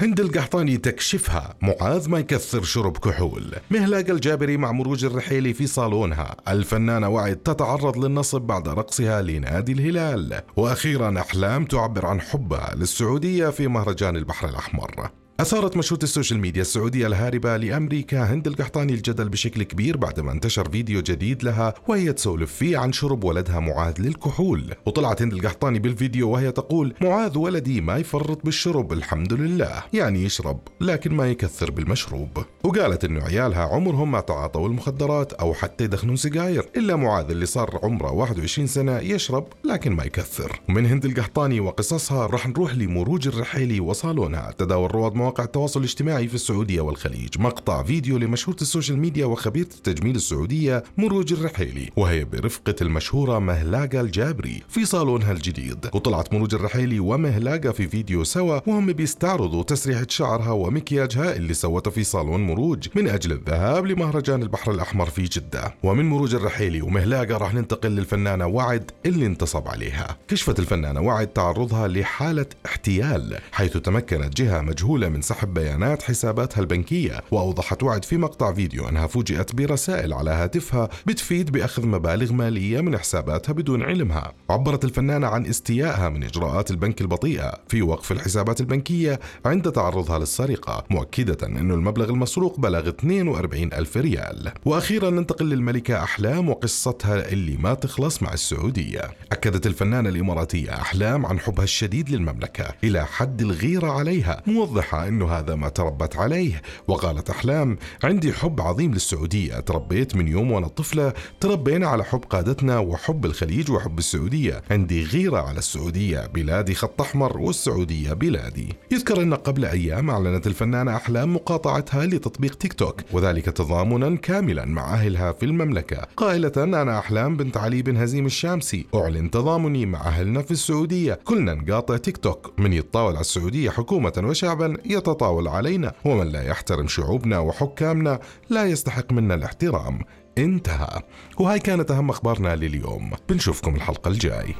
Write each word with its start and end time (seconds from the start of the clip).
هند 0.00 0.20
القحطاني 0.20 0.76
تكشفها. 0.76 1.54
معاذ 1.62 2.10
ما 2.10 2.18
يكثر 2.18 2.62
شرب 2.62 2.96
كحول. 2.96 3.54
مهلاق 3.70 4.10
الجابري 4.10 4.56
مع 4.56 4.72
مروج 4.72 5.04
الرحيلي 5.04 5.54
في 5.54 5.66
صالونها. 5.66 6.36
الفنانة 6.48 7.08
وعد 7.08 7.36
تتعرض 7.36 7.98
للنصب 7.98 8.40
بعد 8.40 8.68
رقصها 8.68 9.22
لنادي 9.22 9.72
الهلال. 9.72 10.40
وأخيرا 10.56 11.20
أحلام 11.20 11.64
تعبر 11.64 12.06
عن 12.06 12.20
حبها 12.20 12.74
للسعودية 12.74 13.48
في 13.48 13.68
مهرجان 13.68 14.16
البحر 14.16 14.48
الأحمر. 14.48 15.10
أثارت 15.40 15.76
مشهورة 15.76 16.02
ال 16.02 16.07
social 16.07 16.40
media 16.40 16.62
السعودية 16.62 17.06
الهاربة 17.06 17.56
لأمريكا 17.56 18.24
هند 18.24 18.46
القحطاني 18.46 18.92
الجدل 18.92 19.28
بشكل 19.28 19.62
كبير 19.62 19.96
بعدما 19.96 20.32
انتشر 20.32 20.70
فيديو 20.70 21.00
جديد 21.00 21.42
لها 21.42 21.74
وهي 21.88 22.12
تسولف 22.12 22.52
فيه 22.52 22.78
عن 22.78 22.92
شرب 22.92 23.24
ولدها 23.24 23.60
معاذ 23.60 23.94
للكحول. 24.00 24.74
وطلعت 24.86 25.22
هند 25.22 25.32
القحطاني 25.32 25.78
بالفيديو 25.78 26.30
وهي 26.30 26.52
تقول 26.52 26.94
معاذ 27.00 27.38
ولدي 27.38 27.80
ما 27.80 27.96
يفرط 27.96 28.44
بالشرب 28.44 28.92
الحمد 28.92 29.32
لله. 29.32 29.82
يعني 29.92 30.24
يشرب 30.24 30.58
لكن 30.80 31.14
ما 31.14 31.30
يكثر 31.30 31.70
بالمشروب. 31.70 32.44
وقالت 32.64 33.04
إنه 33.04 33.22
عيالها 33.22 33.62
عمرهم 33.62 34.10
ما 34.10 34.20
تعاطوا 34.20 34.68
المخدرات 34.68 35.32
أو 35.32 35.54
حتى 35.54 35.84
يدخنون 35.84 36.16
سجاير 36.16 36.68
إلا 36.76 36.96
معاذ 36.96 37.30
اللي 37.30 37.46
صار 37.46 37.80
عمره 37.82 38.12
21 38.12 38.66
سنة 38.66 38.98
يشرب 38.98 39.46
لكن 39.64 39.92
ما 39.92 40.04
يكثر. 40.04 40.60
ومن 40.68 40.86
هند 40.86 41.04
القحطاني 41.04 41.60
وقصصها 41.60 42.26
راح 42.26 42.48
نروح 42.48 42.74
لمروج 42.74 43.28
الرحيلي 43.28 43.80
وصالونها. 43.80 44.50
تداول 44.58 44.94
رواد 44.94 45.27
مواقع 45.28 45.44
التواصل 45.44 45.80
الاجتماعي 45.80 46.28
في 46.28 46.34
السعودية 46.34 46.80
والخليج. 46.80 47.38
مقطع 47.38 47.82
فيديو 47.82 48.18
لمشهورة 48.18 48.56
ال 48.60 48.65
social 48.65 48.98
media 48.98 49.26
وخبيرة 49.26 49.66
التجميل 49.66 50.16
السعودية 50.16 50.84
مروج 50.98 51.32
الرحيلي 51.32 51.90
وهي 51.96 52.24
برفقة 52.24 52.74
المشهورة 52.82 53.38
مهلاقة 53.38 54.00
الجابري 54.00 54.62
في 54.68 54.84
صالونها 54.84 55.32
الجديد. 55.32 55.86
وطلعت 55.94 56.34
مروج 56.34 56.54
الرحيلي 56.54 57.00
ومهلاقة 57.00 57.70
في 57.70 57.88
فيديو 57.88 58.24
سوا 58.24 58.60
وهم 58.66 58.92
بيستعرضوا 58.92 59.62
تسريحة 59.62 60.06
شعرها 60.08 60.50
ومكياجها 60.50 61.36
اللي 61.36 61.54
سوته 61.54 61.90
في 61.90 62.04
صالون 62.04 62.40
مروج 62.40 62.88
من 62.94 63.08
أجل 63.08 63.32
الذهاب 63.32 63.86
لمهرجان 63.86 64.42
البحر 64.42 64.70
الأحمر 64.70 65.10
في 65.10 65.22
جدة. 65.22 65.74
ومن 65.82 66.04
مروج 66.04 66.34
الرحيلي 66.34 66.82
ومهلاقة 66.82 67.36
راح 67.36 67.54
ننتقل 67.54 67.90
للفنانة 67.90 68.46
وعد 68.46 68.90
اللي 69.06 69.26
انتصب 69.26 69.68
عليها. 69.68 70.16
كشفت 70.28 70.58
الفنانة 70.58 71.00
وعد 71.00 71.26
تعرضها 71.26 71.88
لحالة 71.88 72.46
احتيال 72.66 73.38
حيث 73.52 73.76
تمكنت 73.76 74.36
جهة 74.36 74.60
مجهولة 74.60 75.08
من 75.08 75.17
سحب 75.20 75.54
بيانات 75.54 76.02
حساباتها 76.02 76.60
البنكية 76.60 77.20
وأوضحت 77.30 77.82
وعد 77.82 78.04
في 78.04 78.16
مقطع 78.16 78.52
فيديو 78.52 78.88
أنها 78.88 79.06
فوجئت 79.06 79.54
برسائل 79.54 80.12
على 80.12 80.30
هاتفها 80.30 80.88
بتفيد 81.06 81.50
بأخذ 81.50 81.86
مبالغ 81.86 82.32
مالية 82.32 82.80
من 82.80 82.98
حساباتها 82.98 83.52
بدون 83.52 83.82
علمها. 83.82 84.32
عبرت 84.50 84.84
الفنانة 84.84 85.26
عن 85.26 85.46
استيائها 85.46 86.08
من 86.08 86.24
إجراءات 86.24 86.70
البنك 86.70 87.00
البطيئة 87.00 87.54
في 87.68 87.82
وقف 87.82 88.12
الحسابات 88.12 88.60
البنكية 88.60 89.20
عند 89.44 89.72
تعرضها 89.72 90.18
للسرقة 90.18 90.84
مؤكدة 90.90 91.46
أن 91.46 91.70
المبلغ 91.70 92.10
المسروق 92.10 92.60
بلغ 92.60 92.88
42 92.88 93.72
ألف 93.72 93.96
ريال. 93.96 94.52
وأخيرا 94.64 95.10
ننتقل 95.10 95.48
للملكة 95.48 96.02
أحلام 96.02 96.48
وقصتها 96.48 97.32
اللي 97.32 97.56
ما 97.56 97.74
تخلص 97.74 98.22
مع 98.22 98.32
السعودية. 98.32 99.00
أكدت 99.32 99.66
الفنانة 99.66 100.08
الإماراتية 100.08 100.74
أحلام 100.74 101.26
عن 101.26 101.38
حبها 101.38 101.64
الشديد 101.64 102.10
للمملكة 102.10 102.64
إلى 102.84 103.06
حد 103.06 103.40
الغيرة 103.40 103.92
عليها 103.92 104.42
موضحة 104.46 105.07
أنه 105.08 105.28
هذا 105.30 105.54
ما 105.54 105.68
تربت 105.68 106.16
عليه. 106.16 106.62
وقالت 106.88 107.30
أحلام 107.30 107.78
عندي 108.04 108.32
حب 108.32 108.60
عظيم 108.60 108.92
للسعودية. 108.92 109.60
تربيت 109.60 110.16
من 110.16 110.28
يوم 110.28 110.52
وأنا 110.52 110.68
طفلة 110.68 111.12
تربينا 111.40 111.86
على 111.86 112.04
حب 112.04 112.24
قادتنا 112.30 112.78
وحب 112.78 113.24
الخليج 113.24 113.70
وحب 113.70 113.98
السعودية. 113.98 114.62
عندي 114.70 115.04
غيرة 115.04 115.38
على 115.38 115.58
السعودية 115.58 116.26
بلادي 116.26 116.74
خط 116.74 117.00
أحمر 117.00 117.38
والسعودية 117.38 118.12
بلادي. 118.12 118.76
يذكر 118.90 119.22
أن 119.22 119.34
قبل 119.34 119.64
أيام 119.64 120.10
أعلنت 120.10 120.46
الفنانة 120.46 120.96
أحلام 120.96 121.34
مقاطعتها 121.34 122.06
لتطبيق 122.06 122.54
تيك 122.54 122.72
توك 122.72 123.00
وذلك 123.12 123.44
تضامنا 123.44 124.16
كاملا 124.16 124.64
مع 124.64 124.94
أهلها 124.94 125.32
في 125.32 125.46
المملكة. 125.46 126.06
قائلة 126.16 126.52
أنا 126.56 126.98
أحلام 126.98 127.36
بنت 127.36 127.56
علي 127.56 127.82
بن 127.82 127.96
هزيم 127.96 128.26
الشامسي. 128.26 128.86
أعلن 128.94 129.30
تضامني 129.30 129.86
مع 129.86 130.00
أهلنا 130.00 130.42
في 130.42 130.50
السعودية. 130.50 131.18
كلنا 131.24 131.54
نقاطع 131.54 131.96
تيك 131.96 132.16
توك. 132.16 132.52
من 132.58 132.72
يتطاول 132.72 133.12
على 133.12 133.20
السعودية 133.20 133.70
حكومة 133.70 134.12
وشعبا 134.24 134.76
يتطاول 134.98 135.48
علينا 135.48 135.92
ومن 136.04 136.26
لا 136.28 136.42
يحترم 136.42 136.88
شعوبنا 136.88 137.38
وحكامنا 137.38 138.20
لا 138.50 138.64
يستحق 138.64 139.12
منا 139.12 139.34
الاحترام. 139.34 140.00
انتهى. 140.38 141.02
وهاي 141.38 141.58
كانت 141.58 141.90
أهم 141.90 142.10
أخبارنا 142.10 142.56
لليوم. 142.56 143.10
بنشوفكم 143.28 143.74
الحلقة 143.74 144.08
الجاي. 144.08 144.54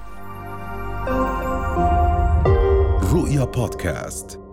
رؤيا 3.12 3.44
بودكاست. 3.44 4.47